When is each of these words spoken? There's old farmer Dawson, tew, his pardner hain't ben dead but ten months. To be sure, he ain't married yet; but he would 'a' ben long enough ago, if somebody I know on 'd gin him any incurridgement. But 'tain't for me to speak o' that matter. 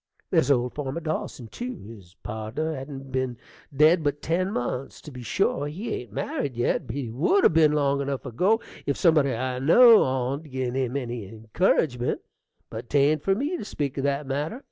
There's 0.31 0.49
old 0.49 0.73
farmer 0.73 0.99
Dawson, 0.99 1.47
tew, 1.49 1.75
his 1.77 2.15
pardner 2.23 2.73
hain't 2.75 3.11
ben 3.11 3.37
dead 3.71 4.03
but 4.03 4.19
ten 4.23 4.51
months. 4.51 4.99
To 5.01 5.11
be 5.11 5.21
sure, 5.21 5.67
he 5.67 5.93
ain't 5.93 6.11
married 6.11 6.55
yet; 6.57 6.87
but 6.87 6.95
he 6.95 7.11
would 7.11 7.45
'a' 7.45 7.49
ben 7.49 7.73
long 7.73 8.01
enough 8.01 8.25
ago, 8.25 8.59
if 8.87 8.97
somebody 8.97 9.31
I 9.31 9.59
know 9.59 10.01
on 10.01 10.41
'd 10.41 10.51
gin 10.53 10.73
him 10.73 10.97
any 10.97 11.29
incurridgement. 11.31 12.17
But 12.71 12.89
'tain't 12.89 13.21
for 13.21 13.35
me 13.35 13.55
to 13.57 13.63
speak 13.63 13.95
o' 13.95 14.01
that 14.01 14.25
matter. 14.25 14.59